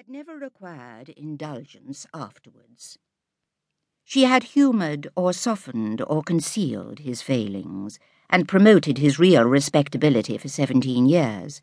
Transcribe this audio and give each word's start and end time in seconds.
had 0.00 0.08
never 0.08 0.38
required 0.38 1.10
indulgence 1.10 2.06
afterwards. 2.14 2.96
She 4.02 4.22
had 4.22 4.44
humoured 4.54 5.08
or 5.14 5.34
softened 5.34 6.00
or 6.06 6.22
concealed 6.22 7.00
his 7.00 7.20
failings, 7.20 7.98
and 8.30 8.48
promoted 8.48 8.96
his 8.96 9.18
real 9.18 9.44
respectability 9.44 10.38
for 10.38 10.48
seventeen 10.48 11.04
years, 11.04 11.60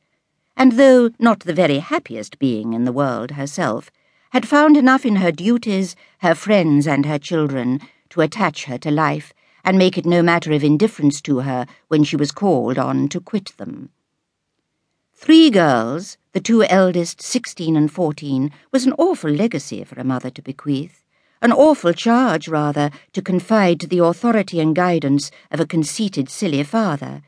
and 0.55 0.73
though 0.73 1.09
not 1.17 1.39
the 1.39 1.53
very 1.53 1.79
happiest 1.79 2.37
being 2.37 2.73
in 2.73 2.83
the 2.83 2.91
world 2.91 3.31
herself, 3.31 3.89
had 4.29 4.47
found 4.47 4.77
enough 4.77 5.04
in 5.04 5.15
her 5.15 5.31
duties, 5.31 5.95
her 6.19 6.35
friends, 6.35 6.85
and 6.85 7.07
her 7.07 7.17
children 7.17 7.79
to 8.11 8.21
attach 8.21 8.65
her 8.65 8.77
to 8.77 8.91
life 8.91 9.33
and 9.65 9.79
make 9.79 9.97
it 9.97 10.05
no 10.05 10.21
matter 10.21 10.51
of 10.54 10.63
indifference 10.63 11.21
to 11.21 11.39
her 11.39 11.65
when 11.88 12.04
she 12.04 12.15
was 12.15 12.31
called 12.31 12.77
on 12.77 13.07
to 13.07 13.19
quit 13.19 13.54
them. 13.57 13.89
Three 15.20 15.49
girls, 15.49 16.15
the 16.34 16.39
two 16.39 16.63
eldest, 16.63 17.23
sixteen 17.23 17.75
and 17.75 17.91
fourteen, 17.91 18.52
was 18.71 18.86
an 18.86 18.93
awful 18.99 19.31
legacy 19.31 19.84
for 19.84 19.99
a 19.99 20.04
mother 20.04 20.30
to 20.30 20.43
bequeath, 20.43 21.03
an 21.41 21.52
awful 21.52 21.91
charge, 21.91 22.48
rather, 22.48 22.91
to 23.13 23.23
confide 23.23 23.80
to 23.80 23.88
the 23.88 23.98
authority 23.98 24.59
and 24.59 24.76
guidance 24.76 25.31
of 25.49 25.59
a 25.59 25.66
conceited, 25.66 26.30
silly 26.30 26.62
father. 26.62 27.23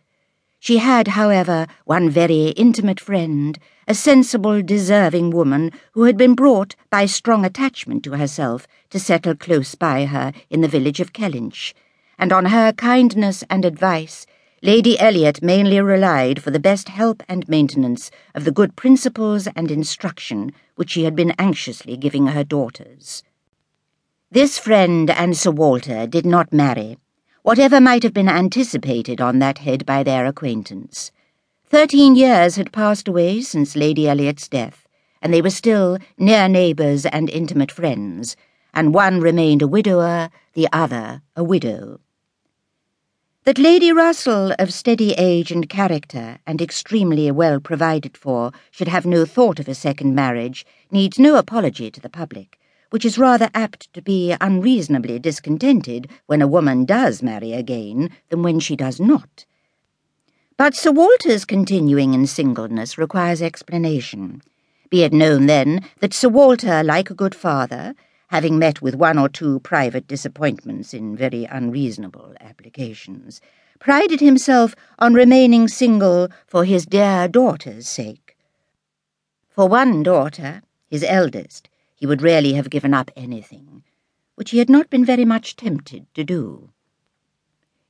She 0.59 0.77
had, 0.77 1.09
however, 1.09 1.65
one 1.85 2.11
very 2.11 2.49
intimate 2.49 2.99
friend, 2.99 3.57
a 3.87 3.95
sensible, 3.95 4.61
deserving 4.61 5.31
woman 5.31 5.71
who 5.93 6.03
had 6.03 6.15
been 6.15 6.35
brought 6.35 6.75
by 6.91 7.07
strong 7.07 7.43
attachment 7.43 8.03
to 8.03 8.17
herself 8.17 8.67
to 8.91 8.99
settle 8.99 9.35
close 9.35 9.73
by 9.73 10.05
her 10.05 10.31
in 10.51 10.61
the 10.61 10.67
village 10.67 10.99
of 10.99 11.11
Kellynch, 11.11 11.73
and 12.19 12.31
on 12.31 12.45
her 12.45 12.71
kindness 12.71 13.43
and 13.49 13.65
advice 13.65 14.27
Lady 14.61 14.99
Elliot 14.99 15.41
mainly 15.41 15.79
relied 15.79 16.43
for 16.43 16.51
the 16.51 16.59
best 16.59 16.89
help 16.89 17.23
and 17.29 17.47
maintenance 17.47 18.11
of 18.35 18.43
the 18.43 18.51
good 18.51 18.75
principles 18.75 19.47
and 19.55 19.71
instruction 19.71 20.51
which 20.75 20.91
she 20.91 21.05
had 21.05 21.15
been 21.15 21.31
anxiously 21.39 21.95
giving 21.95 22.27
her 22.27 22.43
daughters. 22.43 23.23
This 24.29 24.59
friend 24.59 25.09
and 25.09 25.37
Sir 25.37 25.51
Walter 25.51 26.05
did 26.05 26.25
not 26.25 26.51
marry, 26.51 26.97
whatever 27.41 27.79
might 27.79 28.03
have 28.03 28.13
been 28.13 28.27
anticipated 28.27 29.21
on 29.21 29.39
that 29.39 29.59
head 29.59 29.85
by 29.85 30.03
their 30.03 30.25
acquaintance. 30.25 31.11
Thirteen 31.65 32.17
years 32.17 32.57
had 32.57 32.73
passed 32.73 33.07
away 33.07 33.39
since 33.41 33.77
Lady 33.77 34.09
Elliot's 34.09 34.49
death, 34.49 34.87
and 35.21 35.33
they 35.33 35.41
were 35.41 35.49
still 35.49 35.97
near 36.17 36.49
neighbours 36.49 37.05
and 37.05 37.29
intimate 37.29 37.71
friends, 37.71 38.35
and 38.73 38.93
one 38.93 39.21
remained 39.21 39.61
a 39.61 39.67
widower, 39.67 40.29
the 40.53 40.67
other 40.73 41.21
a 41.37 41.43
widow. 41.45 42.01
That 43.49 43.57
Lady 43.57 43.91
Russell, 43.91 44.53
of 44.59 44.71
steady 44.71 45.13
age 45.13 45.51
and 45.51 45.67
character, 45.67 46.37
and 46.45 46.61
extremely 46.61 47.31
well 47.31 47.59
provided 47.59 48.15
for, 48.15 48.51
should 48.69 48.89
have 48.89 49.07
no 49.07 49.25
thought 49.25 49.59
of 49.59 49.67
a 49.67 49.73
second 49.73 50.13
marriage 50.13 50.67
needs 50.91 51.17
no 51.17 51.35
apology 51.35 51.89
to 51.89 51.99
the 51.99 52.11
public, 52.11 52.59
which 52.91 53.03
is 53.03 53.17
rather 53.17 53.49
apt 53.55 53.91
to 53.95 54.03
be 54.03 54.35
unreasonably 54.39 55.17
discontented 55.17 56.11
when 56.27 56.43
a 56.43 56.47
woman 56.47 56.85
does 56.85 57.23
marry 57.23 57.53
again 57.53 58.11
than 58.29 58.43
when 58.43 58.59
she 58.59 58.75
does 58.75 58.99
not. 58.99 59.47
But 60.55 60.75
Sir 60.75 60.91
Walter's 60.91 61.43
continuing 61.43 62.13
in 62.13 62.27
singleness 62.27 62.99
requires 62.99 63.41
explanation. 63.41 64.43
Be 64.91 65.01
it 65.01 65.11
known, 65.11 65.47
then, 65.47 65.89
that 66.01 66.13
Sir 66.13 66.29
Walter, 66.29 66.83
like 66.83 67.09
a 67.09 67.15
good 67.15 67.33
father, 67.33 67.95
having 68.29 68.57
met 68.57 68.81
with 68.81 68.95
one 68.95 69.17
or 69.17 69.27
two 69.27 69.59
private 69.59 70.07
disappointments 70.07 70.93
in 70.93 71.15
very 71.15 71.45
unreasonable 71.45 72.33
applications, 72.39 73.41
prided 73.79 74.19
himself 74.19 74.75
on 74.99 75.13
remaining 75.13 75.67
single 75.67 76.27
for 76.45 76.63
his 76.63 76.85
dear 76.85 77.27
daughter's 77.27 77.87
sake. 77.87 78.37
For 79.49 79.67
one 79.67 80.03
daughter, 80.03 80.61
his 80.87 81.03
eldest, 81.03 81.69
he 81.95 82.05
would 82.05 82.21
rarely 82.21 82.53
have 82.53 82.69
given 82.69 82.93
up 82.93 83.09
anything, 83.15 83.83
which 84.35 84.51
he 84.51 84.59
had 84.59 84.69
not 84.69 84.89
been 84.89 85.03
very 85.03 85.25
much 85.25 85.55
tempted 85.55 86.05
to 86.13 86.23
do. 86.23 86.69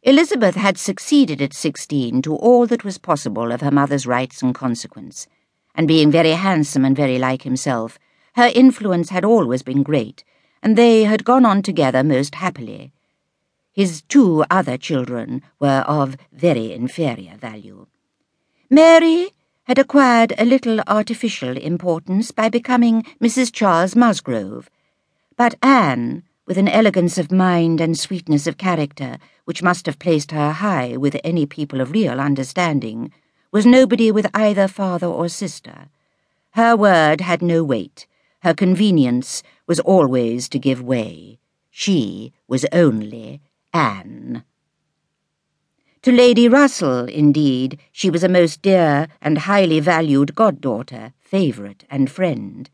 Elizabeth 0.03 0.55
had 0.55 0.77
succeeded 0.77 1.41
at 1.41 1.53
sixteen 1.53 2.21
to 2.21 2.33
all 2.33 2.65
that 2.65 2.85
was 2.85 2.97
possible 2.97 3.51
of 3.51 3.59
her 3.61 3.71
mother's 3.71 4.07
rights 4.07 4.41
and 4.41 4.55
consequence, 4.55 5.27
and 5.75 5.87
being 5.87 6.09
very 6.09 6.31
handsome 6.31 6.85
and 6.85 6.95
very 6.95 7.19
like 7.19 7.41
himself, 7.41 7.99
her 8.39 8.51
influence 8.55 9.09
had 9.09 9.25
always 9.25 9.63
been 9.63 9.83
great, 9.83 10.23
and 10.63 10.77
they 10.77 11.03
had 11.03 11.25
gone 11.25 11.45
on 11.45 11.61
together 11.61 12.01
most 12.01 12.35
happily. 12.35 12.93
His 13.73 14.01
two 14.03 14.45
other 14.49 14.77
children 14.77 15.41
were 15.59 15.83
of 15.85 16.15
very 16.31 16.71
inferior 16.71 17.35
value. 17.35 17.87
Mary 18.69 19.31
had 19.63 19.77
acquired 19.77 20.33
a 20.37 20.45
little 20.45 20.79
artificial 20.87 21.57
importance 21.57 22.31
by 22.31 22.47
becoming 22.47 23.03
Mrs. 23.21 23.51
Charles 23.51 23.93
Musgrove, 23.93 24.69
but 25.35 25.55
Anne, 25.61 26.23
with 26.45 26.57
an 26.57 26.69
elegance 26.69 27.17
of 27.17 27.33
mind 27.33 27.81
and 27.81 27.99
sweetness 27.99 28.47
of 28.47 28.57
character 28.57 29.17
which 29.43 29.61
must 29.61 29.85
have 29.85 29.99
placed 29.99 30.31
her 30.31 30.53
high 30.53 30.95
with 30.95 31.19
any 31.25 31.45
people 31.45 31.81
of 31.81 31.91
real 31.91 32.21
understanding, 32.21 33.11
was 33.51 33.65
nobody 33.65 34.13
with 34.13 34.33
either 34.33 34.69
father 34.69 35.07
or 35.07 35.27
sister. 35.27 35.89
Her 36.51 36.77
word 36.77 37.19
had 37.19 37.41
no 37.41 37.65
weight, 37.65 38.07
her 38.41 38.53
convenience 38.53 39.43
was 39.67 39.79
always 39.81 40.47
to 40.49 40.59
give 40.59 40.81
way. 40.81 41.39
She 41.69 42.33
was 42.47 42.65
only 42.71 43.41
Anne. 43.73 44.43
To 46.03 46.11
Lady 46.13 46.47
Russell, 46.47 47.05
indeed, 47.05 47.77
she 47.91 48.09
was 48.09 48.23
a 48.23 48.29
most 48.29 48.61
dear 48.61 49.07
and 49.21 49.39
highly 49.39 49.81
valued 49.81 50.33
goddaughter, 50.33 51.13
favourite, 51.19 51.83
and 51.89 52.09
friend. 52.09 52.69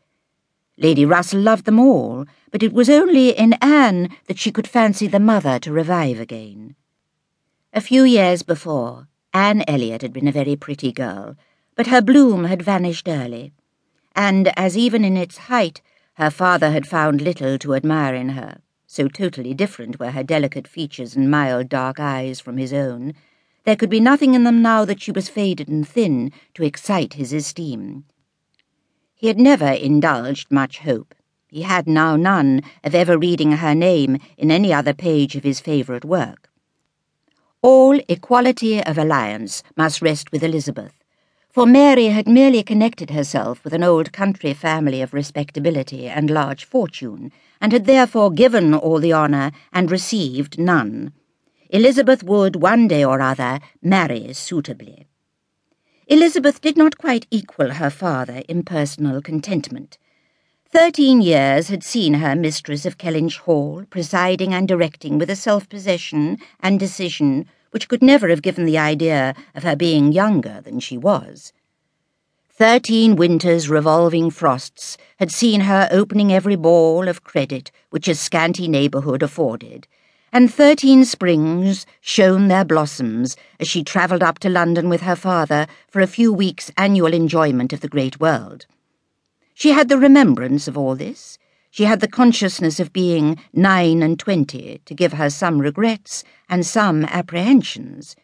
Lady 0.78 1.04
Russell 1.04 1.40
loved 1.40 1.64
them 1.64 1.80
all, 1.80 2.26
but 2.52 2.62
it 2.62 2.72
was 2.72 2.88
only 2.88 3.30
in 3.30 3.54
Anne 3.54 4.10
that 4.26 4.38
she 4.38 4.52
could 4.52 4.68
fancy 4.68 5.08
the 5.08 5.18
mother 5.18 5.58
to 5.58 5.72
revive 5.72 6.20
again. 6.20 6.76
A 7.72 7.80
few 7.80 8.04
years 8.04 8.42
before, 8.44 9.08
Anne 9.34 9.64
Elliot 9.66 10.02
had 10.02 10.12
been 10.12 10.28
a 10.28 10.32
very 10.32 10.54
pretty 10.54 10.92
girl, 10.92 11.34
but 11.74 11.88
her 11.88 12.00
bloom 12.00 12.44
had 12.44 12.62
vanished 12.62 13.08
early 13.08 13.52
and 14.16 14.50
as 14.58 14.76
even 14.76 15.04
in 15.04 15.16
its 15.16 15.36
height 15.36 15.82
her 16.14 16.30
father 16.30 16.70
had 16.70 16.86
found 16.86 17.20
little 17.20 17.58
to 17.58 17.74
admire 17.74 18.14
in 18.14 18.30
her, 18.30 18.58
so 18.86 19.06
totally 19.06 19.52
different 19.52 20.00
were 20.00 20.12
her 20.12 20.24
delicate 20.24 20.66
features 20.66 21.14
and 21.14 21.30
mild 21.30 21.68
dark 21.68 22.00
eyes 22.00 22.40
from 22.40 22.56
his 22.56 22.72
own, 22.72 23.12
there 23.64 23.76
could 23.76 23.90
be 23.90 24.00
nothing 24.00 24.32
in 24.34 24.44
them 24.44 24.62
now 24.62 24.84
that 24.84 25.02
she 25.02 25.12
was 25.12 25.28
faded 25.28 25.68
and 25.68 25.86
thin 25.86 26.32
to 26.54 26.64
excite 26.64 27.14
his 27.14 27.32
esteem. 27.32 28.04
He 29.14 29.26
had 29.26 29.38
never 29.38 29.68
indulged 29.68 30.50
much 30.50 30.78
hope. 30.78 31.14
He 31.48 31.62
had 31.62 31.86
now 31.86 32.16
none 32.16 32.62
of 32.84 32.94
ever 32.94 33.18
reading 33.18 33.52
her 33.52 33.74
name 33.74 34.18
in 34.36 34.50
any 34.50 34.72
other 34.72 34.94
page 34.94 35.36
of 35.36 35.44
his 35.44 35.60
favourite 35.60 36.04
work. 36.04 36.48
All 37.60 37.98
equality 38.08 38.82
of 38.82 38.96
alliance 38.96 39.62
must 39.76 40.00
rest 40.00 40.32
with 40.32 40.42
Elizabeth, 40.42 40.94
for 41.56 41.64
Mary 41.64 42.08
had 42.08 42.28
merely 42.28 42.62
connected 42.62 43.08
herself 43.08 43.64
with 43.64 43.72
an 43.72 43.82
old 43.82 44.12
country 44.12 44.52
family 44.52 45.00
of 45.00 45.14
respectability 45.14 46.06
and 46.06 46.28
large 46.28 46.66
fortune, 46.66 47.32
and 47.62 47.72
had 47.72 47.86
therefore 47.86 48.30
given 48.30 48.74
all 48.74 48.98
the 48.98 49.14
honour 49.14 49.50
and 49.72 49.90
received 49.90 50.58
none. 50.58 51.14
Elizabeth 51.70 52.22
would, 52.22 52.56
one 52.56 52.86
day 52.86 53.02
or 53.02 53.22
other, 53.22 53.58
marry 53.80 54.34
suitably. 54.34 55.06
Elizabeth 56.08 56.60
did 56.60 56.76
not 56.76 56.98
quite 56.98 57.26
equal 57.30 57.70
her 57.70 57.88
father 57.88 58.42
in 58.50 58.62
personal 58.62 59.22
contentment. 59.22 59.96
Thirteen 60.70 61.22
years 61.22 61.68
had 61.68 61.82
seen 61.82 62.12
her 62.12 62.36
mistress 62.36 62.84
of 62.84 62.98
Kellynch 62.98 63.38
Hall, 63.38 63.86
presiding 63.88 64.52
and 64.52 64.68
directing 64.68 65.16
with 65.16 65.30
a 65.30 65.36
self-possession 65.36 66.36
and 66.60 66.78
decision 66.78 67.46
which 67.76 67.88
could 67.88 68.02
never 68.02 68.30
have 68.30 68.40
given 68.40 68.64
the 68.64 68.78
idea 68.78 69.34
of 69.54 69.62
her 69.62 69.76
being 69.76 70.10
younger 70.10 70.62
than 70.64 70.80
she 70.80 70.96
was. 70.96 71.52
Thirteen 72.48 73.16
winters' 73.16 73.68
revolving 73.68 74.30
frosts 74.30 74.96
had 75.18 75.30
seen 75.30 75.60
her 75.60 75.86
opening 75.90 76.32
every 76.32 76.56
ball 76.56 77.06
of 77.06 77.22
credit 77.22 77.70
which 77.90 78.08
a 78.08 78.14
scanty 78.14 78.66
neighbourhood 78.66 79.22
afforded, 79.22 79.86
and 80.32 80.50
thirteen 80.50 81.04
springs 81.04 81.84
shone 82.00 82.48
their 82.48 82.64
blossoms 82.64 83.36
as 83.60 83.68
she 83.68 83.84
travelled 83.84 84.22
up 84.22 84.38
to 84.38 84.48
London 84.48 84.88
with 84.88 85.02
her 85.02 85.14
father 85.14 85.66
for 85.86 86.00
a 86.00 86.06
few 86.06 86.32
weeks' 86.32 86.72
annual 86.78 87.12
enjoyment 87.12 87.74
of 87.74 87.80
the 87.80 87.88
great 87.88 88.18
world. 88.18 88.64
She 89.52 89.72
had 89.72 89.90
the 89.90 89.98
remembrance 89.98 90.66
of 90.66 90.78
all 90.78 90.94
this, 90.94 91.36
she 91.76 91.84
had 91.84 92.00
the 92.00 92.08
consciousness 92.08 92.80
of 92.80 92.90
being 92.90 93.38
nine 93.52 94.02
and 94.02 94.18
twenty 94.18 94.80
to 94.86 94.94
give 94.94 95.12
her 95.12 95.28
some 95.28 95.58
regrets 95.58 96.24
and 96.48 96.64
some 96.64 97.04
apprehensions. 97.04 98.16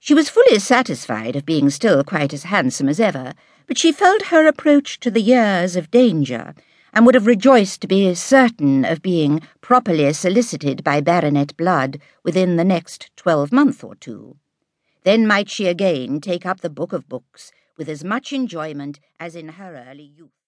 She 0.00 0.12
was 0.12 0.28
fully 0.28 0.58
satisfied 0.58 1.34
of 1.34 1.46
being 1.46 1.70
still 1.70 2.04
quite 2.04 2.34
as 2.34 2.42
handsome 2.42 2.90
as 2.90 3.00
ever, 3.00 3.32
but 3.66 3.78
she 3.78 3.90
felt 3.90 4.26
her 4.26 4.46
approach 4.46 5.00
to 5.00 5.10
the 5.10 5.22
years 5.22 5.76
of 5.76 5.90
danger, 5.90 6.54
and 6.92 7.06
would 7.06 7.14
have 7.14 7.26
rejoiced 7.26 7.80
to 7.80 7.86
be 7.86 8.14
certain 8.14 8.84
of 8.84 9.00
being 9.00 9.40
properly 9.62 10.12
solicited 10.12 10.84
by 10.84 11.00
baronet 11.00 11.56
blood 11.56 11.98
within 12.22 12.56
the 12.56 12.64
next 12.64 13.16
twelvemonth 13.16 13.82
or 13.82 13.94
two. 13.94 14.36
Then 15.04 15.26
might 15.26 15.48
she 15.48 15.68
again 15.68 16.20
take 16.20 16.44
up 16.44 16.60
the 16.60 16.68
book 16.68 16.92
of 16.92 17.08
books 17.08 17.50
with 17.78 17.88
as 17.88 18.04
much 18.04 18.30
enjoyment 18.30 19.00
as 19.18 19.34
in 19.34 19.48
her 19.56 19.86
early 19.88 20.12
youth. 20.14 20.34